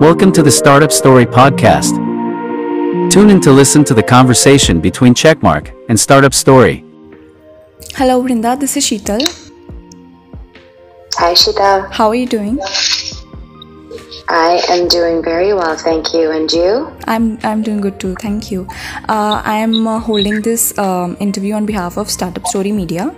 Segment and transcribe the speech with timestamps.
[0.00, 1.96] Welcome to the Startup Story podcast.
[3.10, 6.84] Tune in to listen to the conversation between Checkmark and Startup Story.
[7.96, 8.56] Hello, Brinda.
[8.60, 9.20] This is Sheetal.
[11.16, 11.90] Hi, Shita.
[11.90, 12.60] How are you doing?
[14.28, 16.30] I am doing very well, thank you.
[16.30, 16.92] And you?
[17.08, 18.14] I'm I'm doing good too.
[18.22, 18.68] Thank you.
[19.08, 23.12] Uh, I am uh, holding this um, interview on behalf of Startup Story Media.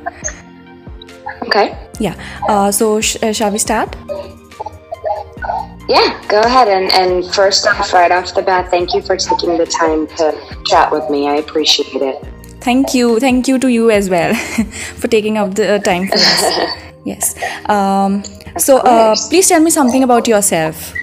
[1.43, 1.77] Okay.
[1.99, 2.15] Yeah.
[2.49, 3.95] Uh, so sh- uh, shall we start?
[5.91, 6.69] Yeah, go ahead.
[6.69, 10.25] And, and first off, right off the bat, thank you for taking the time to
[10.65, 11.29] chat with me.
[11.29, 12.25] I appreciate it.
[12.61, 13.19] Thank you.
[13.19, 14.33] Thank you to you as well
[15.01, 16.45] for taking up the uh, time for us.
[17.05, 17.35] yes.
[17.69, 18.23] Um,
[18.57, 20.95] so uh, please tell me something about yourself.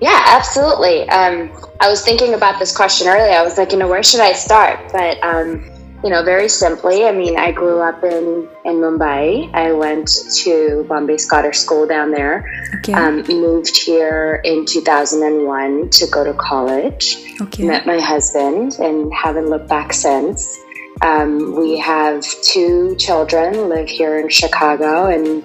[0.00, 1.08] Yeah, absolutely.
[1.10, 3.38] Um, I was thinking about this question earlier.
[3.38, 4.80] I was like, you know, where should I start?
[4.90, 5.62] But um,
[6.04, 9.52] you know, very simply, I mean, I grew up in, in Mumbai.
[9.52, 10.08] I went
[10.42, 12.48] to Bombay Scottish School down there.
[12.76, 12.92] Okay.
[12.92, 17.16] Um, moved here in 2001 to go to college.
[17.40, 17.64] Okay.
[17.64, 20.58] Met my husband and haven't looked back since.
[21.02, 25.42] Um, we have two children, live here in Chicago, and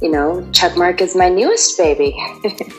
[0.00, 2.16] you know, Checkmark is my newest baby.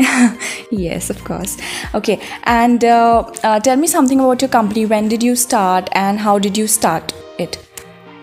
[0.72, 1.58] yes, of course.
[1.94, 4.86] Okay, and uh, uh, tell me something about your company.
[4.86, 7.58] When did you start, and how did you start it?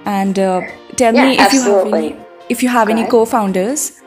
[0.05, 0.63] And uh,
[0.97, 2.17] tell Yeah, me if you have any,
[2.49, 3.11] if you have Go any ahead.
[3.11, 4.01] co-founders.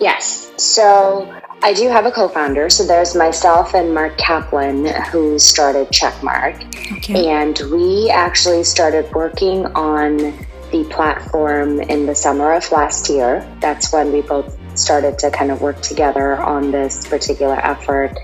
[0.00, 0.52] Yes.
[0.56, 1.32] So
[1.62, 2.70] I do have a co-founder.
[2.70, 6.64] So there's myself and Mark Kaplan who started Checkmark.
[6.98, 7.26] Okay.
[7.28, 10.34] And we actually started working on
[10.70, 13.46] the platform in the summer of last year.
[13.60, 18.16] That's when we both started to kind of work together on this particular effort.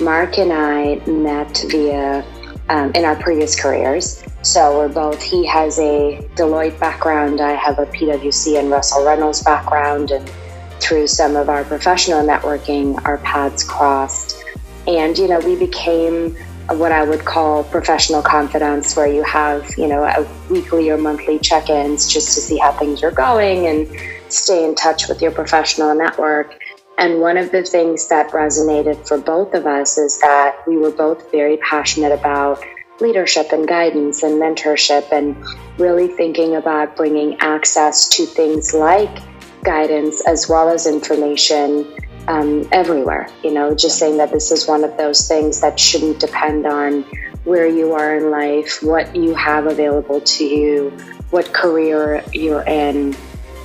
[0.00, 2.24] Mark and I met via
[2.70, 4.22] um, in our previous careers.
[4.42, 9.42] So we're both, he has a Deloitte background, I have a PwC and Russell Reynolds
[9.42, 10.30] background, and
[10.78, 14.42] through some of our professional networking, our paths crossed.
[14.86, 16.36] And, you know, we became
[16.76, 21.38] what I would call professional confidants, where you have, you know, a weekly or monthly
[21.38, 23.88] check ins just to see how things are going and
[24.32, 26.58] stay in touch with your professional network.
[26.98, 30.90] And one of the things that resonated for both of us is that we were
[30.90, 32.62] both very passionate about
[33.00, 35.34] leadership and guidance and mentorship and
[35.78, 39.18] really thinking about bringing access to things like
[39.64, 41.90] guidance as well as information
[42.30, 43.28] um, everywhere.
[43.42, 47.02] You know, just saying that this is one of those things that shouldn't depend on
[47.44, 50.90] where you are in life, what you have available to you,
[51.30, 53.16] what career you're in.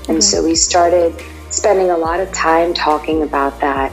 [0.09, 1.13] And so we started
[1.51, 3.91] spending a lot of time talking about that.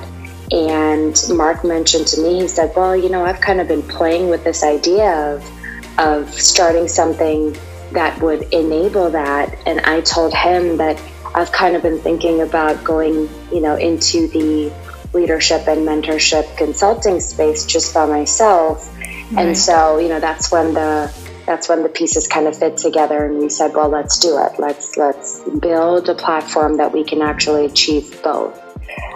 [0.51, 4.31] And Mark mentioned to me, he said, Well, you know, I've kind of been playing
[4.31, 7.57] with this idea of, of starting something
[7.93, 9.55] that would enable that.
[9.67, 10.99] And I told him that
[11.35, 14.73] I've kind of been thinking about going, you know, into the
[15.13, 18.89] leadership and mentorship consulting space just by myself.
[19.37, 21.13] And so, you know, that's when the
[21.47, 24.59] that's when the pieces kind of fit together and we said, well, let's do it.
[24.59, 28.61] Let's let's build a platform that we can actually achieve both.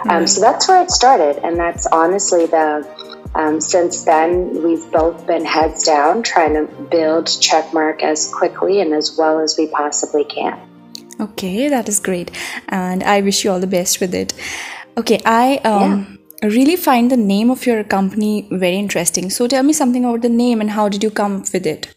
[0.09, 2.87] Um, so that's where it started, and that's honestly the.
[3.35, 8.93] Um, since then, we've both been heads down trying to build Checkmark as quickly and
[8.93, 10.59] as well as we possibly can.
[11.19, 12.31] Okay, that is great,
[12.69, 14.33] and I wish you all the best with it.
[14.97, 19.29] Okay, I um, really find the name of your company very interesting.
[19.29, 21.93] So tell me something about the name and how did you come up with it?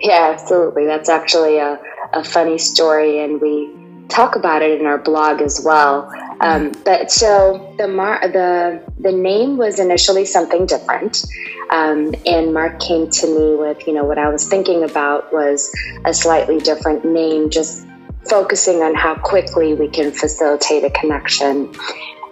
[0.00, 0.86] Yeah, absolutely.
[0.86, 1.78] That's actually a,
[2.12, 3.70] a funny story, and we
[4.08, 6.10] talk about it in our blog as well.
[6.40, 11.24] Um, but so the mar- the the name was initially something different,
[11.70, 15.72] um, and Mark came to me with you know what I was thinking about was
[16.04, 17.86] a slightly different name, just
[18.28, 21.72] focusing on how quickly we can facilitate a connection.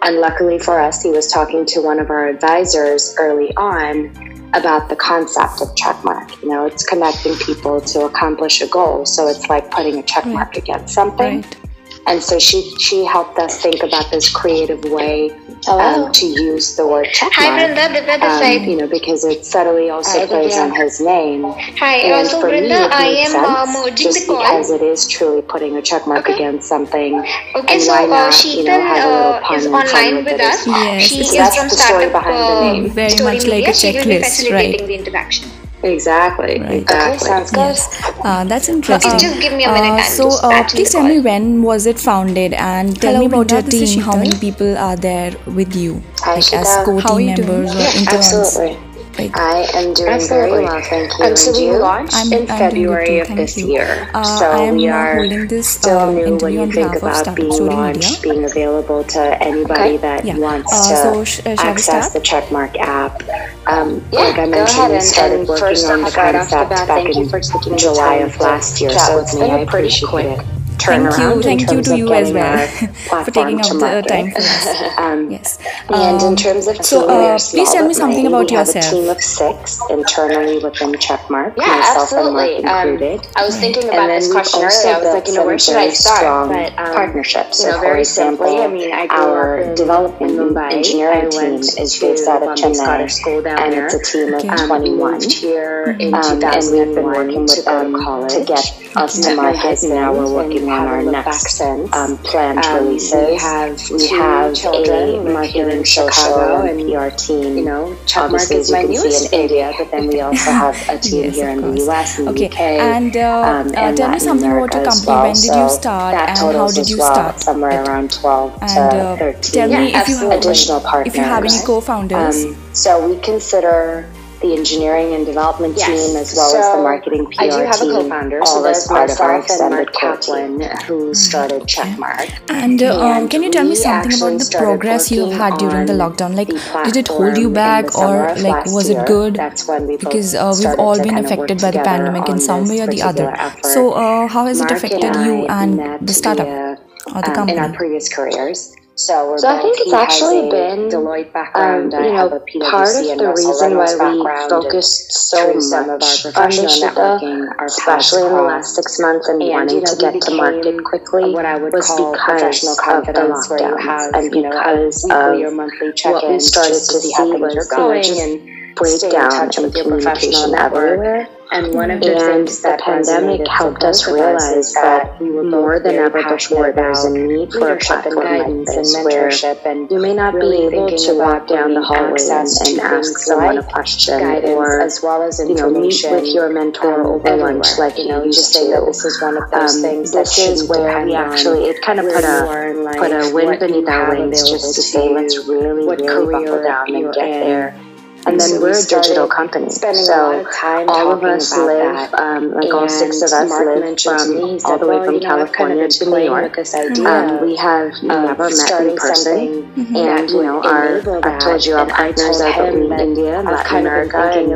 [0.01, 4.11] And luckily for us, he was talking to one of our advisors early on
[4.53, 6.41] about the concept of checkmark.
[6.41, 9.05] You know, it's connecting people to accomplish a goal.
[9.05, 11.41] So it's like putting a checkmark against something.
[11.41, 11.57] Right.
[12.07, 15.29] And so she she helped us think about this creative way
[15.65, 16.05] Hello.
[16.05, 17.33] um, to use the word checkmark.
[17.33, 17.85] Hi, Brinda.
[17.95, 18.61] Divya this um, side.
[18.69, 21.43] you know, because it subtly also Hi, plays on his name.
[21.81, 21.95] Hi.
[22.05, 24.81] And Uh, so, for me, it I am uh, sense merging just the because it
[24.83, 26.33] is truly putting a checkmark Okay.
[26.35, 27.13] against something.
[27.55, 30.25] Okay, and so why uh, not, you know, Sheetal a little uh, is online with
[30.31, 30.67] with us.
[30.67, 30.85] well.
[30.85, 32.89] Yes, She because is that's from the story Startup behind the uh, name.
[33.01, 33.69] Very Story much like Media.
[33.69, 34.87] a She will be checklist, facilitating right.
[34.87, 35.49] the introduction.
[35.85, 36.59] Exactly.
[36.59, 36.81] Right.
[36.81, 37.15] Exactly.
[37.15, 37.59] Okay, sounds good.
[37.59, 39.19] Yes, uh, that's interesting.
[39.19, 42.53] just give me a minute, Uh, so, uh, please tell me when was it founded,
[42.53, 44.01] and tell Hello, me about Brinda, your team.
[44.01, 47.47] How many people are there with you, Hi, like as co-team How are you doing?
[47.49, 48.33] members or Yeah, interns?
[48.33, 48.94] absolutely.
[49.17, 50.49] Like I am doing absolutely.
[50.49, 51.25] very well, thank you.
[51.25, 53.67] And so we launched I'm, in I'm February of this you.
[53.67, 54.09] year.
[54.13, 58.43] Uh, so we are this, still uh, new when you think about being launched, being
[58.43, 59.97] available to anybody okay.
[59.97, 60.37] that yeah.
[60.37, 63.23] wants uh, to so access the Checkmark app.
[63.67, 67.77] Um, yeah, like I mentioned, we started and working on the concept back, back in
[67.77, 70.39] July of last year, so it's been a pretty quick
[70.85, 71.37] turn thank around.
[71.37, 71.43] You.
[71.43, 72.67] Thank you to you as well
[73.25, 74.97] for taking out the time for us.
[74.97, 75.59] um, yes.
[75.89, 78.85] And um, in terms of team, so, uh, please tell me something about yourself.
[78.85, 81.55] A team of six internally within Checkmark.
[81.57, 82.55] Yeah, myself absolutely.
[82.57, 83.25] And Mark um, included.
[83.25, 84.95] Um, I was thinking about this question earlier.
[84.95, 86.49] I was like, you know, where should I start?
[86.49, 87.59] But, um, partnerships.
[87.59, 90.73] So you very example, simply, I mean, I our development Mumbai.
[90.73, 95.21] engineering team is based out of Chennai, and it's a team of um, 21.
[95.29, 99.83] Here in 2001 and we've been working with them to get us to market.
[99.83, 103.13] Now we're working on our next um, planned um, releases.
[103.13, 107.57] We have, we have a marketing in Chicago and PR team.
[107.57, 111.35] You know, Checkmark is my in India, but then we also have a team yes,
[111.35, 112.47] here in the US and okay.
[112.47, 112.59] UK.
[112.59, 115.05] And, uh, um, uh, and tell me something about your company.
[115.07, 115.23] Well.
[115.23, 117.39] When did you start so and how did you well start?
[117.39, 119.51] Somewhere around 12 and, to 13.
[119.51, 122.45] Tell me yeah, if, you additional partners, if you have any co-founders.
[122.45, 124.09] Um, so we consider
[124.41, 125.87] the engineering and development yes.
[125.87, 128.45] team, as well so as the marketing PR I do have team, a co-founder, all
[128.45, 131.13] so as part of our extended Kaplan, who mm-hmm.
[131.13, 132.27] started Checkmark.
[132.49, 135.85] And, uh, um, and can you tell me something about the progress you've had during
[135.85, 136.35] the lockdown?
[136.35, 139.35] Like, the did it hold you back, or like, was it good?
[139.35, 142.81] That's when we because uh, we've all been affected by the pandemic in some way
[142.81, 143.29] or the other.
[143.35, 143.65] Effort.
[143.65, 146.79] So, uh, how has Mark it affected and you and the startup?
[147.13, 147.57] or the company?
[147.57, 148.75] In our previous careers.
[148.97, 151.93] So, we're so I think it's actually been Deloitte um, background.
[151.93, 158.23] Um, you know, part of the reason why we focused so much on Nishida, especially
[158.23, 161.33] in the last six months and, and wanting you know, to get to market quickly,
[161.33, 166.31] what I would was because of the lockdowns have, and because you know, of what
[166.31, 171.27] we started to see was so much break down in communication everywhere.
[171.51, 175.43] And one of the and things that the pandemic helped us realize that we were
[175.43, 179.65] more than ever before, there's a need for a platform guidance and mentorship.
[179.65, 183.17] and you may not really be able to walk down the hallway and, and ask
[183.19, 187.07] someone like a question or as well as you know meet with your mentor um,
[187.07, 189.81] over lunch like you know you just say that this is one of those um,
[189.81, 193.87] things this is where we actually it kind of put a put a wind beneath
[193.87, 197.84] our wings just to say let's really really buckle down and get there
[198.27, 199.69] and then so we're a digital company.
[199.69, 200.45] so
[200.87, 204.79] all of us live, um, like and all six of us Mark live from all
[204.79, 206.57] the way well, from California kind of to New York.
[207.05, 209.63] Um, we have never met in person.
[209.75, 209.95] Mm-hmm.
[209.95, 214.51] And, you know, our, I've told you our partners are in India, Latin America, and,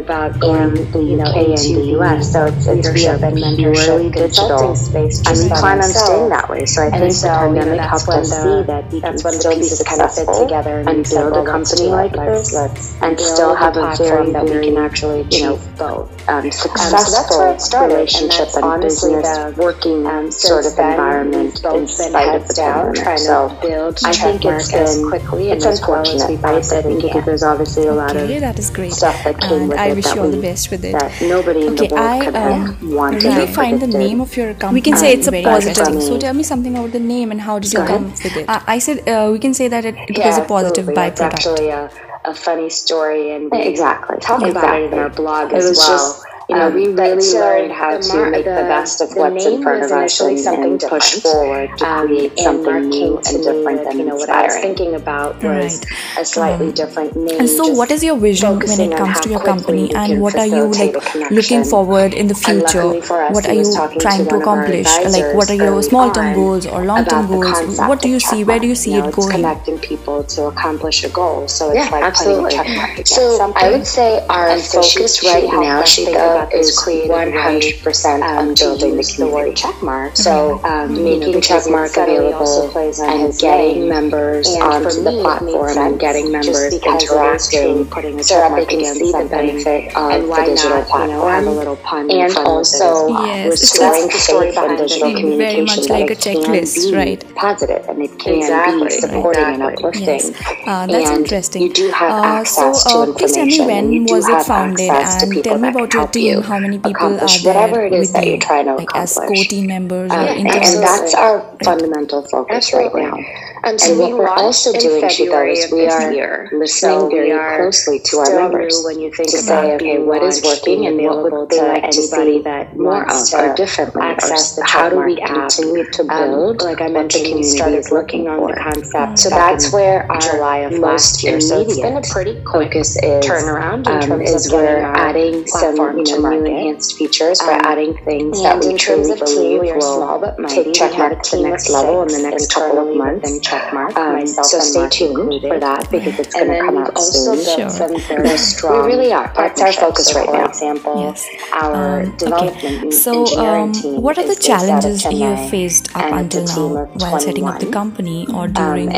[0.94, 2.32] the you know, UK and the US.
[2.32, 4.76] So it's, it's purely digital.
[4.76, 6.66] Space and we plan on staying that way.
[6.66, 11.04] So I think the pandemic helped us see that we can still be successful and
[11.04, 12.56] build a company like this
[13.02, 17.42] and still have a platform that we can actually achieve you know, both um, successful
[17.42, 22.48] um, so relationship and, and business the, working um, sort of environment in spite of
[22.48, 23.20] the down, pandemic.
[23.20, 26.40] So build I think it's been quickly it's unfortunate.
[26.42, 28.94] Well I think because there's obviously a lot okay, of that is great.
[28.94, 29.92] stuff that came and with I it.
[29.92, 30.94] I wish you all the best with it.
[31.22, 33.24] nobody in the world I, could have um, wanted.
[33.24, 34.74] Really find the name of your company.
[34.74, 35.86] We can say it's a positive.
[35.86, 36.02] Funny.
[36.02, 38.46] So tell me something about the name and how did you come with it?
[38.48, 43.32] I said uh, we can say that it was a positive byproduct a funny story
[43.32, 44.50] and exactly talk exactly.
[44.50, 45.98] about it in our blog it as well.
[45.98, 49.10] Just, you know, um, we really learned how to mar- make the, the, best of
[49.12, 53.18] the what's in front of us and, and push forward to um, create something new
[53.18, 55.86] and different than you know what I was thinking about was right.
[56.18, 57.40] a slightly um, different name.
[57.42, 60.48] And so, what is your vision when it comes to your company, and what are
[60.48, 60.98] you like
[61.30, 62.98] looking forward in the future?
[62.98, 64.88] Us, what are you trying to accomplish?
[64.88, 67.78] Like, what are your small-term goals or long-term goals?
[67.78, 68.44] What do you see?
[68.44, 69.32] Where do you see it going?
[69.32, 71.48] Connecting people to accomplish a goal.
[71.48, 73.06] So it's like absolutely.
[73.06, 79.54] So I would say our focus right now, Shika is 100% on building the community.
[79.54, 80.16] check mark.
[80.16, 86.00] So um, making checkmark check mark available and getting members and onto the platform and
[86.00, 87.86] getting members interacting
[88.24, 92.10] so that they can see the benefit of the digital platform.
[92.10, 95.38] And also yes, restoring it's faith in digital communication.
[95.38, 97.36] Very much like a checklist, right?
[97.36, 100.36] Positive and it can be supporting and uplifting.
[100.66, 101.62] Ah, that's interesting.
[101.62, 103.16] Ah, ah, you do have access so, to information.
[103.16, 106.60] Please tell me when was it founded and tell me about your team you how
[106.60, 109.18] many people accomplish are whatever it is that you're trying to like accomplish.
[109.18, 111.64] As core team members, um, and, and, that's our right.
[111.64, 113.02] fundamental focus Absolutely.
[113.02, 113.26] right now.
[113.62, 116.50] And, so and what we're also doing, Chico, is we are year.
[116.54, 120.24] listening so very are closely to our members when you think to say, okay, what
[120.24, 125.02] is working and what would be see that more of or differently, or how do
[125.02, 126.62] we continue to um, build?
[126.62, 129.20] Like I mentioned, we started looking on the concept.
[129.20, 134.12] So that's where our most immediate it's been a pretty quick focus is turnaround in
[134.12, 135.76] um, terms of adding some
[136.20, 140.40] new enhanced features um, adding things that we truly believe we are will small but
[140.40, 140.72] mighty.
[140.72, 143.28] take Checkmark to the next level in the next couple of months.
[143.28, 145.48] Um, and Checkmark, um, so stay tuned included.
[145.48, 147.58] for that because it's going to come out also soon.
[147.58, 147.70] Sure.
[147.70, 148.86] Some very strong.
[148.86, 149.32] we really are.
[149.36, 150.48] That's our focus so right now.
[150.50, 151.28] Example, yes.
[151.54, 152.92] our um, development okay.
[152.92, 157.72] so, um, what are the challenges you faced up until now while setting up the
[157.72, 158.90] company or during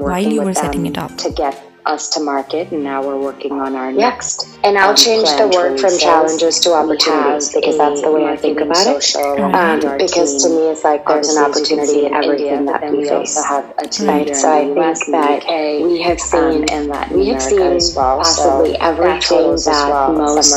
[0.00, 3.52] while you were setting it up to get us to market, and now we're working
[3.60, 4.10] on our yeah.
[4.10, 4.58] next.
[4.64, 8.36] And I'll um, change the word from challenges to opportunities because that's the way I
[8.36, 9.16] think about it.
[9.16, 13.42] Um, because to me, it's like there's an opportunity in everything India, that we face.
[13.44, 14.34] Have a right?
[14.34, 18.72] So I think that we have um, seen and that we have seen well, possibly
[18.72, 20.50] so everything that, well, most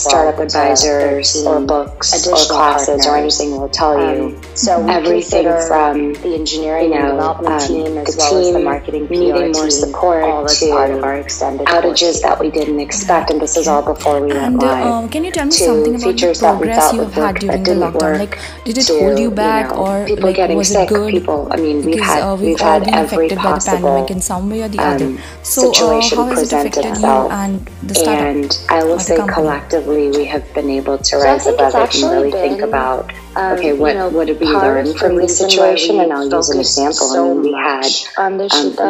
[0.00, 4.36] startup advisors or books or classes or anything will tell you.
[4.36, 8.60] Um, so everything from the engineering you know, development um, team as well as the
[8.60, 12.50] marketing PR needing more support all the to part of our extended outages that we
[12.50, 14.86] didn't expect, and this is all before we went and, live.
[14.86, 18.18] Um, can you tell me something about the progress you had during the lockdown?
[18.18, 20.90] Like, did it to, hold you back, you know, or people like, getting was sick,
[20.90, 21.12] it good?
[21.12, 24.10] People, I mean, we've had uh, we've, we've all had been affected by the pandemic
[24.10, 25.04] in some way or the other.
[25.06, 27.30] Um, so, uh, how has it affected itself.
[27.30, 28.22] you and the startup?
[28.22, 32.30] And I will say, collectively, we have been able to rise above it and really
[32.30, 36.00] think about um, okay, what, you know, what did we learn from this situation?
[36.00, 37.06] And I'll use an example.
[37.06, 37.86] So I mean, we had,
[38.18, 38.38] um,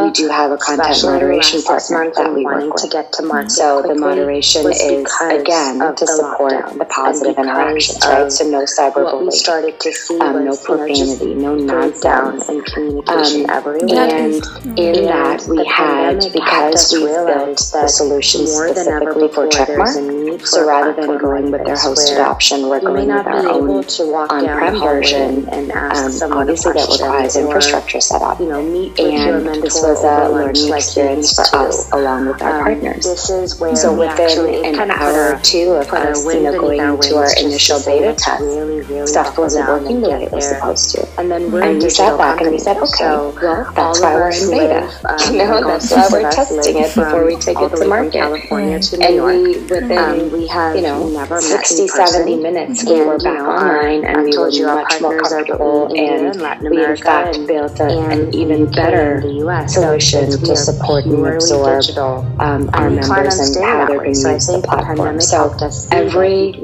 [0.06, 2.82] we do have a content moderation partner that we work with.
[2.82, 4.80] To get to market so the moderation is,
[5.20, 8.32] again, to support the positive interactions, right?
[8.32, 14.08] So no cyberbullying, started to see um, no profanity, no nonsense, and communication everywhere.
[14.08, 20.94] And in that, we had, because we built the solution specifically for Checkmark, so rather
[20.94, 23.82] than going with their hosted option, we're going with our own
[24.38, 28.40] on-prem version, and um, obviously that requires infrastructure setup.
[28.40, 33.04] You know, meet and this was a learning experience for us along with our partners.
[33.04, 37.16] This is where so within an hour or two of us, you know, going into
[37.16, 41.08] our initial beta test, stuff wasn't working the way it was supposed to.
[41.18, 43.32] And then we sat back and we said, okay,
[43.74, 44.88] that's why we're in beta.
[45.28, 48.22] You know, that's why we're testing it before we take it to market.
[49.00, 54.24] And we within we have you know 60, 70 minutes we were back online and
[54.28, 58.34] we told you our partners are global and Latin we in fact built a, an
[58.34, 59.20] even better
[59.68, 61.84] solution to support and absorb
[62.40, 65.20] um, our members and how they're going the platform.
[65.20, 65.56] So
[65.90, 66.54] every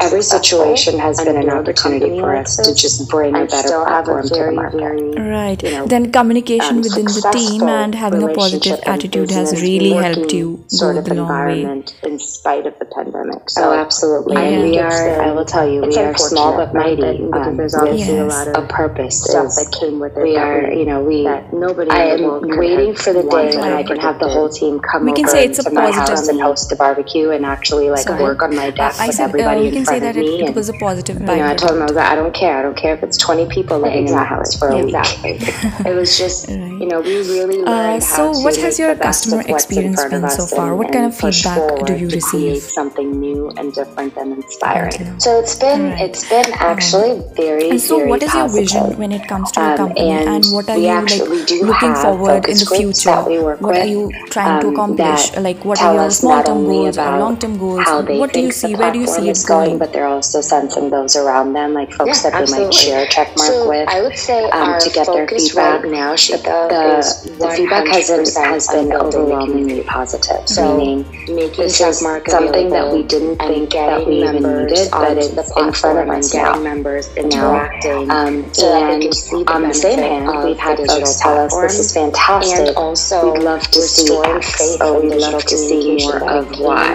[0.00, 4.34] every situation has been an opportunity for us to just bring a better platform to
[4.34, 5.20] the market.
[5.20, 5.62] Right.
[5.62, 9.90] You know, then communication um, within the team and having a positive attitude has really
[9.90, 12.12] helped you sort of environment way.
[12.12, 13.50] in spite of the pandemic.
[13.50, 14.36] So oh, absolutely.
[14.36, 17.32] And we are, I will tell you, we are small but mighty community.
[17.32, 18.22] Um, there's obviously yes.
[18.22, 20.22] a lot of a purpose stuff that came with it.
[20.22, 21.90] We are, you know, we that nobody.
[21.90, 22.22] I am
[22.58, 25.32] waiting for the day when I can have the whole team come we can over
[25.32, 28.22] say it's a to my positive house and host a barbecue and actually like Sorry.
[28.22, 30.16] work on my desk I, I with said, uh, everybody uh, you can say that
[30.16, 31.16] it, it, was a positive.
[31.16, 32.58] And, you know, I told them I was like, I don't care.
[32.58, 34.12] I don't care if it's 20 people living exactly.
[34.12, 35.32] in my house for a exactly.
[35.32, 35.42] week.
[35.86, 37.62] it was just, you know, we really.
[37.64, 40.74] Uh, so, what has your customer experience been so far?
[40.76, 42.58] What kind of feedback do you receive?
[42.58, 45.18] Something new and different and inspiring.
[45.20, 48.98] So it's been it's been actually actually very, and so very what is your vision
[48.98, 50.10] when it comes to um, your company?
[50.10, 53.22] And, and what are you like looking forward in the future?
[53.56, 55.36] what are you trying to um, accomplish?
[55.36, 57.86] like what are your small term goals or long term goals?
[57.86, 58.74] what do you see?
[58.74, 61.92] Where do you see it going, going, but they're also sensing those around them like
[61.92, 62.58] folks yeah, that absolutely.
[62.58, 65.82] they might share check mark so with i would say um, to get their feedback.
[65.82, 70.48] right now the, the, the feedback has been, has been overwhelmingly positive.
[70.48, 75.56] So meaning this is something that we didn't think that we even needed but it's
[75.56, 78.10] in front of us now members interacting.
[78.10, 81.92] Um, so and the on the same hand, we've had folks tell us this is
[81.92, 82.68] fantastic.
[82.68, 86.58] And also, we love to see X, or oh, we love to see more of
[86.58, 86.94] why.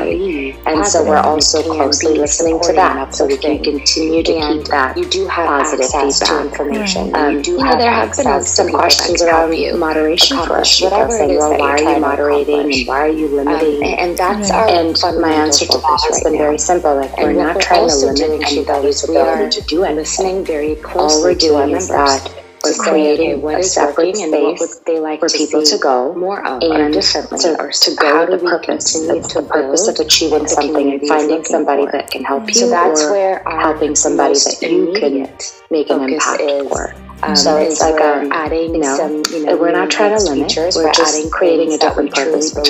[0.65, 4.97] And so we're also closely listening to that, so we can continue to keep that.
[4.97, 6.45] You do have positive feedback.
[6.45, 7.15] information.
[7.15, 10.81] Um, you know, have there have been some questions around you moderation for us.
[10.81, 13.83] Whatever saying, well, why are you moderating and why are you limiting?
[13.83, 16.95] and that's our and my answer to that has been very simple.
[16.95, 19.81] Like we're not trying to limit anybody's ability to do.
[19.81, 21.17] Listening very closely.
[21.17, 22.33] All we're doing is that
[22.63, 27.37] we're creating a separate space they like for people to go more of and differently
[27.39, 31.85] to, or to go to the purpose, the purpose of achieving something and finding somebody
[31.85, 31.91] for.
[31.91, 32.53] that can help you.
[32.53, 35.29] So that's where helping somebody that you can
[35.69, 36.95] make an impact is, for.
[37.23, 40.23] Um, so it's like um, adding you know, some, you know, we're not trying to
[40.23, 40.49] limit.
[40.49, 42.63] Features, we're, just adding creating a different purpose for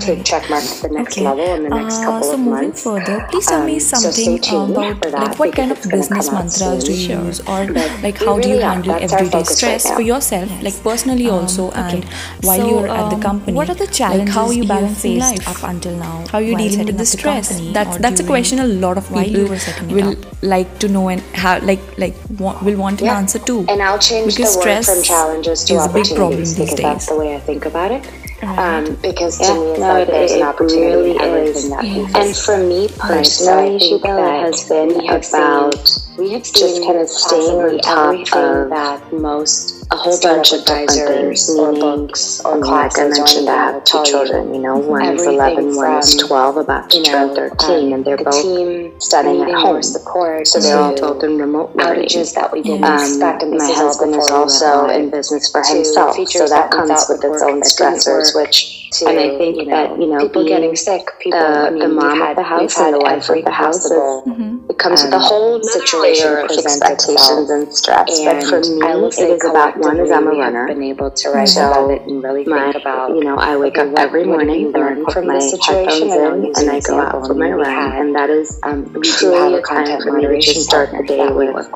[0.00, 1.24] checkmark to check mark the next okay.
[1.24, 2.82] level in the next uh, couple so of moving months.
[2.82, 6.92] further, please tell um, me something so about like what kind of business mantras do
[6.92, 7.66] you use, or
[8.02, 10.62] like how do you handle everyday stress right for yourself, yes.
[10.62, 11.80] like personally um, also, okay.
[11.80, 12.04] and
[12.42, 13.56] while so, you're at the um, company.
[13.56, 14.26] What are the challenges?
[14.26, 16.24] Like how you balancing life up until now?
[16.30, 17.60] How you dealing with the stress?
[17.72, 19.56] That's that's a question a lot of people
[19.88, 23.64] will like to know and have like like will want an answer to.
[23.68, 27.66] And I'll change the word from challenges to opportunities because that's the way I think
[27.66, 28.21] about it.
[28.42, 31.70] Um, because to me, it's no, like it, there's an opportunity really is.
[31.70, 37.78] And for me personally, it has been about we have just kind of staying on
[37.78, 42.98] top of that most a whole bunch of different things, or books or classes.
[42.98, 44.54] Like I mentioned, I have two children.
[44.54, 49.02] You know, one is 11, one is 12, about to turn 13, and they're both
[49.02, 49.82] studying at home.
[49.82, 52.08] Support so they're all told in remote learning.
[52.34, 53.42] That we didn't um, expect.
[53.42, 57.60] And my husband is also in business for himself, so that comes with its own
[57.62, 61.38] stressors, which to, and I think you know, that you know people getting sick, people,
[61.38, 63.90] uh, I mean, the mom had, of the house and the wife of the house,
[63.90, 64.70] mm-hmm.
[64.70, 68.18] it comes um, with a whole situation of expectations and stress.
[68.18, 70.66] And but for me, I it is about one is I'm a runner.
[70.66, 73.56] Been able to write so about it and really my, think about you know I
[73.56, 77.50] wake up every morning, learn from my headphones in, and I go out for my
[77.50, 81.28] run, and that is um, truly a time for me to just start the day
[81.30, 81.68] with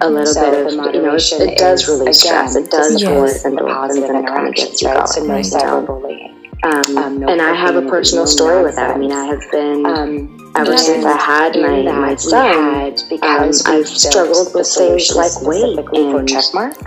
[0.00, 3.10] a little so bit of you know it, does release stress it does yes.
[3.10, 6.35] release endorphins and it kind of gets you going so no cyberbullying
[6.66, 8.94] um, um, no and I have a personal story with that.
[8.94, 13.72] I mean, I have been um, ever since I had my, my son, because um,
[13.72, 16.28] I've struggled with things like weight and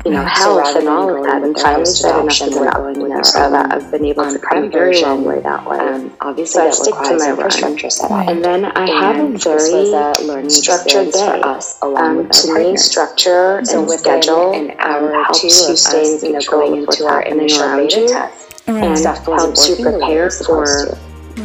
[0.05, 1.43] you know health and all of that.
[1.43, 2.98] And finally said enough is enough.
[2.98, 5.77] You know, so that I've been able to come very long way that way.
[5.77, 8.29] Um, obviously, so I stick to my run.
[8.29, 11.41] And then I have a very structured day.
[11.81, 17.91] Um, to me, structure and schedule helps you stay in control of what's happening around
[17.91, 18.29] you
[18.77, 20.97] and stuff helps you prepare for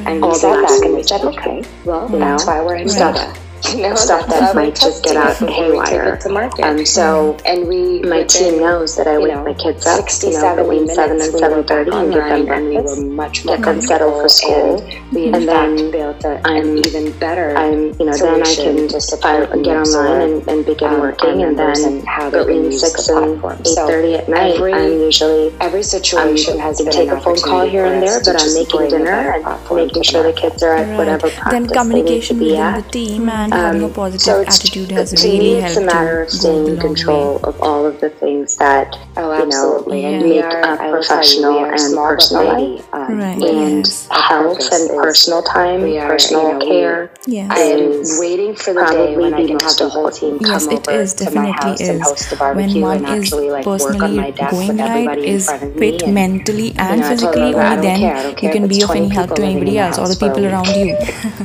[0.07, 3.38] and all the back and we said, okay, well, that's why we're in stuff
[3.75, 6.18] you know, stuff that might just get out haywire.
[6.62, 10.33] Um, so, and we, my team knows that I wake my kids up, 60, you
[10.33, 13.64] know, between seven and seven thirty, and get them and we were much more get
[13.64, 17.56] them settled for school, and, and then build I'm even better.
[17.56, 21.59] I'm, you know, then I can just get online and, and begin um, working, and
[21.59, 27.11] then between six and eight thirty at night, I'm usually every situation has been take
[27.11, 30.62] a phone call here and there, but I'm making dinner and making sure the kids
[30.62, 34.43] are at whatever practice then communication within the team and having a um, positive so
[34.43, 37.40] attitude has to really me, it's a matter of staying in control way.
[37.45, 40.19] of all of the things that oh, you know yeah.
[40.19, 43.43] make a professional and personal life, um, right.
[43.43, 44.08] and yes.
[44.10, 47.12] health and personal time, are, personal you know, care.
[47.26, 47.50] Yes.
[47.50, 50.67] I am waiting for the day when I can have the whole team come yes,
[50.67, 51.88] over is, to my house is.
[51.88, 54.80] and host a barbecue when one and actually like work on my desk going with
[54.80, 55.99] everybody in front of me.
[55.99, 59.99] Fit mentally and physically, only then you can be of any help to anybody else
[59.99, 60.97] or the people around you.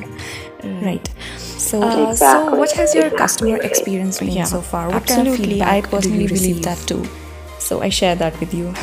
[0.81, 1.09] right.
[1.59, 2.51] So, uh, exactly.
[2.51, 4.87] so what has your customer experience been yeah, so far?
[4.87, 7.03] What absolutely, kind of I personally believe that too.
[7.59, 8.73] So I share that with you.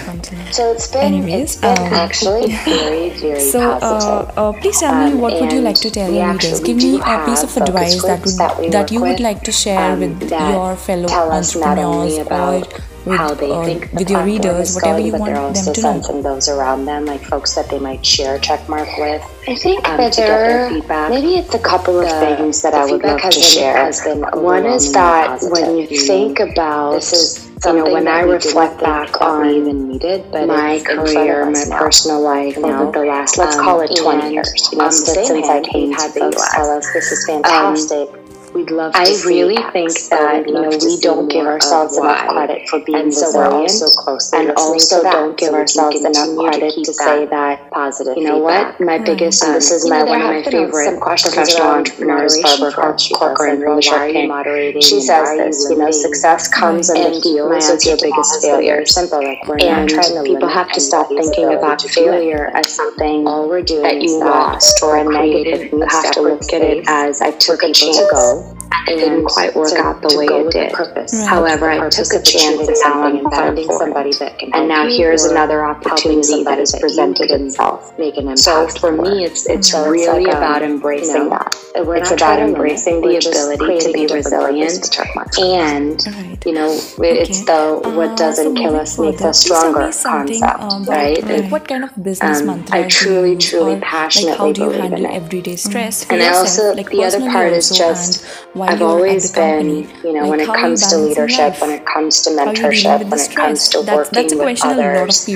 [0.52, 4.38] So it's been, Anyways, it's been um, actually very, very so, uh, positive.
[4.38, 6.60] Uh, uh, please tell me um, what would you like to tell your readers?
[6.60, 9.92] Give me a piece of advice that would that, that you would like to share
[9.92, 12.62] um, with your fellow entrepreneurs or
[13.06, 16.22] with, how they think with your readers, whatever going, you want them to sensing know.
[16.22, 19.22] those around them, like folks that they might share a checkmark with.
[19.48, 21.10] I think um, that there feedback.
[21.10, 23.92] maybe it's a couple of the, things that I would love to share.
[24.34, 29.20] One is that when you think about this is you know when I reflect back
[29.20, 31.78] on even needed, but my career, my now.
[31.78, 35.60] personal life, over the last let's um, call it twenty years, you know, since I
[35.60, 36.54] came to the U.S.
[36.54, 38.15] Tell us this is um, fantastic.
[38.56, 42.68] Um, we'd love I really think that you know we don't give ourselves enough credit
[42.68, 46.94] for being and so resilient, so and also don't give ourselves enough credit to, to
[46.94, 48.16] say that positive.
[48.16, 48.80] You know feedback.
[48.80, 48.86] what?
[48.86, 53.80] My biggest, um, this is my one of my favorite professional entrepreneurs, Barbara Corcoran from
[53.80, 54.82] Shark Tank.
[54.82, 55.66] She says this.
[55.70, 58.84] You know, success comes in the heels of your biggest failure.
[58.86, 62.74] Simple, like we're and not trying to people have to stop thinking about failure as
[62.74, 65.72] something all we're doing that you lost or a negative.
[65.72, 68.45] You have to look at it as I took a chance to go
[68.88, 70.72] it didn't quite work to, out the way it did.
[70.72, 71.28] Right.
[71.28, 75.24] However, I took a chance and now I'm finding somebody that can And now here's
[75.24, 77.96] another opportunity that has presented itself.
[77.98, 81.16] Make an impact so for me, it's it's so really it's like, about um, embracing
[81.16, 81.54] you know, that.
[81.74, 84.98] It's about embracing the ability to be resilient
[85.38, 86.00] and
[86.46, 91.22] you know it's the what uh, doesn't kill us makes us stronger concept, um, right?
[91.22, 95.10] Like what kind of business um, mantra I truly, truly, passionately believe in it.
[95.10, 96.08] everyday stress?
[96.10, 98.24] And I also like the other part is just
[98.60, 103.08] I've always been, you know, when it comes to leadership, when it comes to mentorship,
[103.10, 105.28] when it comes to working with others,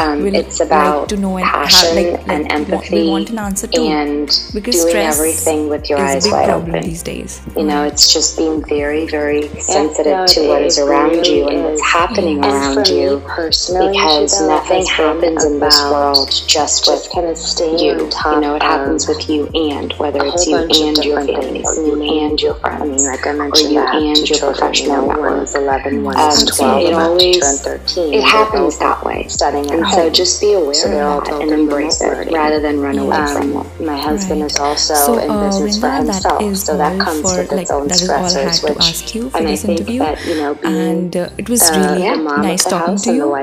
[0.00, 5.90] um, it's about to passion and empathy want an answer to, and doing everything with
[5.90, 6.80] your eyes wide open.
[6.82, 11.48] These days, you know, it's just being very, very sensitive to what is around you
[11.48, 17.26] and what's happening around you, personally, because nothing happens in this world just with kind
[17.26, 17.38] of
[17.80, 18.08] you.
[18.32, 22.40] You know, it happens with you and whether it's you and your family, you and
[22.40, 22.82] your friends.
[22.82, 25.30] I mean, like I mentioned, or you and your professional network.
[25.30, 28.14] One is 11, one is 12, it always, 13.
[28.14, 29.26] It happens that way.
[29.28, 32.98] Studying and so just be aware so of that and embrace it rather than run
[32.98, 33.80] away um, from it.
[33.80, 34.50] My husband right.
[34.50, 37.70] is also so, in uh, business for himself, so that comes for, with its like,
[37.70, 39.98] own stressors, which ask you for and this I think interview.
[39.98, 43.34] that, you know, and uh, it was really uh, nice talking to you.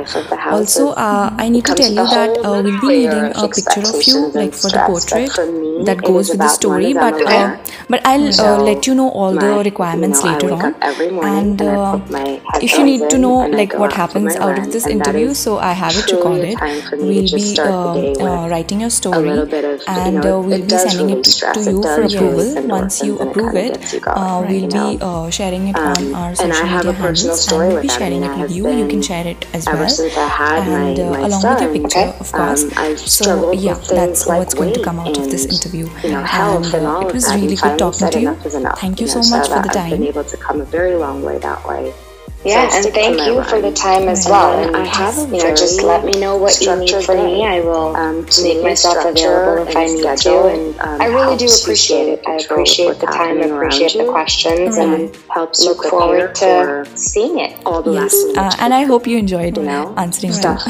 [0.48, 4.02] Also, uh, I need to tell you that uh, we'll be needing a picture of
[4.08, 5.36] you, like for the portrait
[5.86, 7.58] that goes with the story, but uh,
[7.90, 10.76] but I'll let you know all the requirements later on.
[11.22, 12.00] And uh,
[12.62, 15.98] if you need to know like what happens out of this interview, so I have
[15.98, 16.60] it recorded.
[16.62, 16.66] Uh,
[17.62, 19.46] uh, we'll be writing your story,
[19.88, 22.56] and we'll be sending it to you for approval.
[22.68, 23.78] Once you approve it,
[24.16, 24.78] we'll be
[25.32, 28.70] sharing it on our social media handles, and we'll be sharing it with you.
[28.72, 30.00] You can share it as well,
[30.58, 32.66] and along with your picture, of course.
[33.06, 35.88] So yeah, that's what's going to come out of this interview.
[36.04, 36.66] And
[37.02, 38.36] it was really good talking to you.
[38.78, 39.86] Thank you so much for the time.
[39.86, 41.94] I've been able to come a very long way that way.
[42.46, 44.58] Yeah, and thank you for the time as well.
[44.64, 47.46] And I have a you know, just let me know what you need from me.
[47.46, 50.48] I will um, make myself available if I need to.
[50.48, 52.24] And um, I really do appreciate it.
[52.26, 53.40] I appreciate the time.
[53.40, 57.60] I appreciate the questions, and helps look forward to seeing it.
[57.66, 60.64] All the yes, uh, and I hope you enjoyed you know, answering stuff.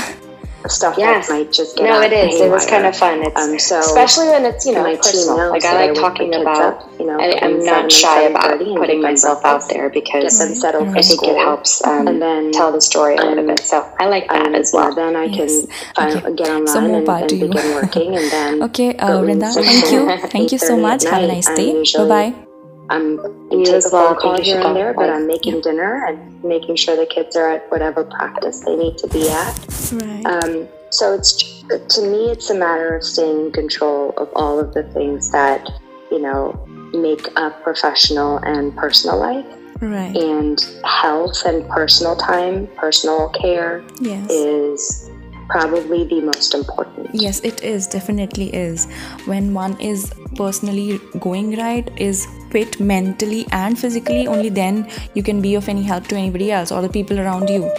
[0.67, 1.27] Stuff yes.
[1.27, 2.39] that might just get no it is.
[2.41, 3.23] It was kind of fun.
[3.23, 5.49] It's um, so especially when it's you know my personal.
[5.49, 9.43] like i like talking about up, you know I, am not shy about putting myself
[9.45, 10.97] out there because mm-hmm.
[10.97, 13.59] i think it helps um, and then tell the story a little bit.
[13.61, 14.93] So i like that um, as well.
[14.93, 15.65] then i can yes.
[15.97, 16.35] okay.
[16.35, 20.27] get online so and, and begin working and then okay uh, Vrinda, thank you.
[20.29, 21.03] Thank you so much.
[21.03, 21.83] have a nice day.
[21.97, 22.48] bye bye
[22.89, 23.17] I'm
[23.51, 25.61] you take a phone call here and there, but I'm making yeah.
[25.61, 29.91] dinner and making sure the kids are at whatever practice they need to be at.
[29.91, 30.25] Right.
[30.25, 34.73] Um, so it's to me, it's a matter of staying in control of all of
[34.73, 35.69] the things that
[36.11, 39.45] you know make up professional and personal life.
[39.81, 40.15] Right.
[40.15, 44.29] And health and personal time, personal care yes.
[44.29, 45.08] is
[45.49, 47.09] probably the most important.
[47.13, 48.85] Yes, it is, definitely is.
[49.25, 55.41] When one is personally going right, is fit mentally and physically, only then you can
[55.41, 57.71] be of any help to anybody else or the people around you.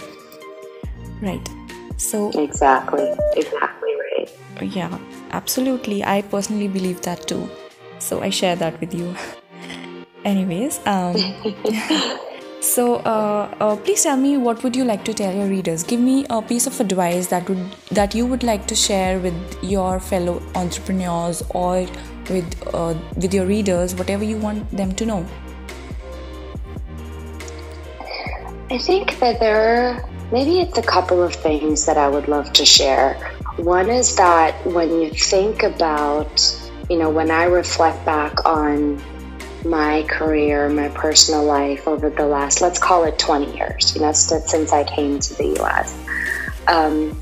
[1.21, 1.49] Right.
[1.97, 4.29] So, exactly, exactly right.
[4.61, 4.97] Yeah,
[5.31, 6.03] absolutely.
[6.03, 7.49] I personally believe that too.
[7.99, 9.15] So, I share that with you.
[10.25, 11.15] Anyways, um,
[12.71, 15.83] So, uh, uh, please tell me what would you like to tell your readers?
[15.83, 17.65] Give me a piece of advice that would
[17.97, 21.85] that you would like to share with your fellow entrepreneurs or
[22.29, 25.19] with uh, with your readers, whatever you want them to know.
[28.69, 32.65] I think that there maybe it's a couple of things that I would love to
[32.65, 33.15] share.
[33.57, 36.47] One is that when you think about,
[36.89, 39.03] you know, when I reflect back on
[39.65, 44.11] my career, my personal life over the last, let's call it 20 years, you know,
[44.11, 45.97] since I came to the US.
[46.67, 47.19] Um,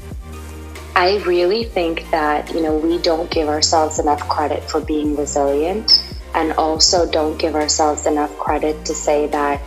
[0.96, 6.18] I really think that, you know, we don't give ourselves enough credit for being resilient
[6.36, 9.62] and also don't give ourselves enough credit to say that,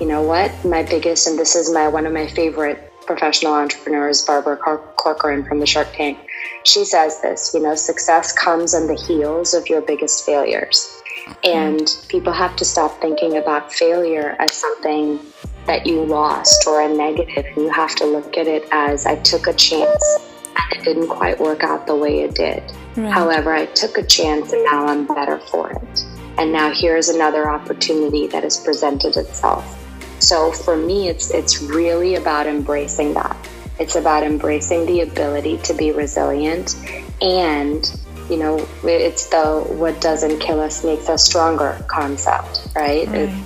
[0.00, 4.22] you know what, my biggest, and this is my one of my favorite professional entrepreneurs,
[4.22, 6.18] Barbara Corcoran from the Shark Tank.
[6.64, 11.01] She says this, you know, success comes on the heels of your biggest failures.
[11.44, 15.18] And people have to stop thinking about failure as something
[15.66, 17.46] that you lost or a negative.
[17.56, 21.40] You have to look at it as I took a chance and it didn't quite
[21.40, 22.62] work out the way it did.
[22.96, 23.12] Right.
[23.12, 26.04] However, I took a chance and now I'm better for it.
[26.38, 29.78] And now here's another opportunity that has presented itself.
[30.18, 33.36] So for me, it's it's really about embracing that.
[33.78, 36.76] It's about embracing the ability to be resilient
[37.20, 37.84] and
[38.28, 43.06] you know, it's the what doesn't kill us makes us stronger concept, right?
[43.08, 43.28] right.
[43.28, 43.44] It,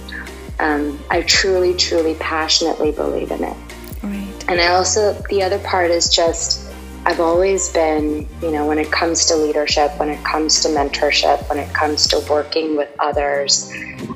[0.59, 3.57] um, I truly, truly, passionately believe in it.
[4.03, 4.45] Right.
[4.49, 6.73] And I also, the other part is just,
[7.05, 11.49] I've always been, you know, when it comes to leadership, when it comes to mentorship,
[11.49, 13.71] when it comes to working with others,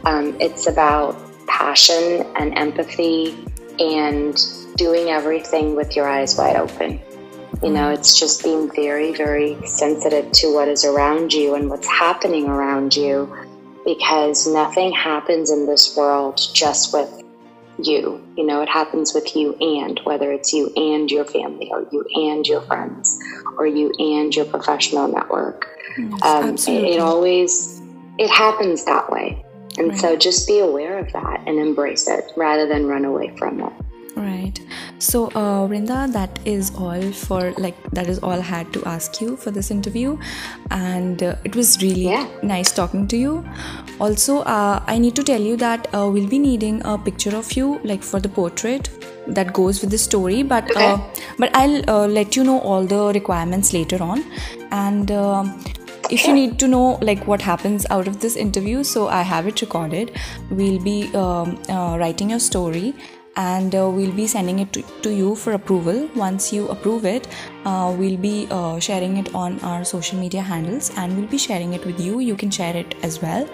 [0.05, 3.45] um, it's about passion and empathy
[3.79, 4.41] and
[4.77, 7.01] doing everything with your eyes wide open.
[7.63, 11.87] You know, it's just being very, very sensitive to what is around you and what's
[11.87, 13.31] happening around you
[13.85, 17.23] because nothing happens in this world just with
[17.79, 18.27] you.
[18.37, 22.05] You know, it happens with you and whether it's you and your family or you
[22.15, 23.19] and your friends
[23.59, 25.69] or you and your professional network.
[25.99, 27.83] Yes, um, it, it, always
[28.19, 29.45] it happens that way.
[29.77, 29.99] And right.
[29.99, 33.73] so just be aware of that and embrace it rather than run away from it.
[34.17, 34.59] Right.
[34.99, 39.21] So, uh, Vrinda, that is all for like that is all I had to ask
[39.21, 40.19] you for this interview,
[40.71, 42.29] and uh, it was really yeah.
[42.43, 43.45] nice talking to you.
[44.01, 47.53] Also, uh, I need to tell you that uh, we'll be needing a picture of
[47.53, 48.91] you, like for the portrait
[49.29, 50.43] that goes with the story.
[50.43, 50.93] But okay.
[50.93, 50.99] Uh,
[51.39, 54.25] but I'll uh, let you know all the requirements later on,
[54.71, 55.11] and.
[55.11, 55.63] Um,
[56.11, 59.47] if you need to know like what happens out of this interview so i have
[59.47, 60.11] it recorded
[60.51, 62.93] we'll be um, uh, writing your story
[63.41, 66.09] and uh, we'll be sending it to, to, you for approval.
[66.15, 67.29] Once you approve it
[67.65, 71.73] uh, we'll be uh, sharing it on our social media handles and we'll be sharing
[71.75, 72.21] it with you.
[72.21, 73.49] You can share it as well.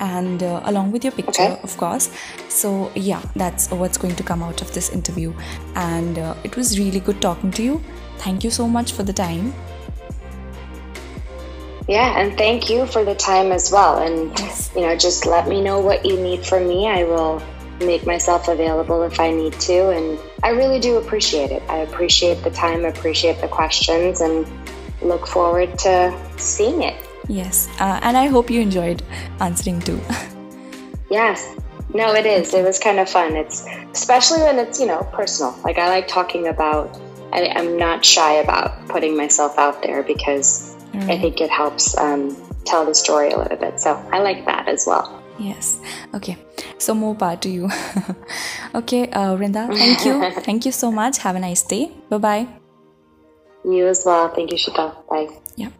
[0.00, 1.60] And uh, along with your picture okay.
[1.62, 2.10] of course.
[2.48, 5.32] So yeah that's what's going to come out of this interview.
[5.74, 7.82] And uh, it was really good talking to you.
[8.18, 9.54] Thank you so much for the time.
[11.88, 13.98] Yeah and thank you for the time as well.
[13.98, 14.70] And yes.
[14.74, 16.88] you know just let me know what you need from me.
[16.88, 17.42] I will
[17.80, 19.90] make myself available if I need to.
[19.90, 21.62] And I really do appreciate it.
[21.68, 24.46] I appreciate the time, appreciate the questions, and
[25.02, 26.96] look forward to seeing it.
[27.28, 27.68] Yes.
[27.80, 29.02] Uh, and I hope you enjoyed
[29.40, 30.00] answering too.
[31.10, 31.56] yes.
[31.92, 32.52] No, it is.
[32.52, 33.36] It was kind of fun.
[33.36, 35.56] It's especially when it's, you know, personal.
[35.62, 36.98] Like I like talking about,
[37.32, 41.10] I, am not shy about putting myself out there because right.
[41.10, 43.80] I think it helps um, tell the story a little bit.
[43.80, 45.23] So I like that as well.
[45.38, 45.80] Yes.
[46.14, 46.36] Okay.
[46.78, 47.64] So more power to you.
[48.74, 50.30] okay, uh, Vrinda, thank you.
[50.42, 51.18] thank you so much.
[51.18, 51.90] Have a nice day.
[52.08, 52.46] Bye bye.
[53.64, 54.28] You as well.
[54.28, 54.92] Thank you, Shita.
[55.08, 55.28] Bye.
[55.56, 55.70] Yeah.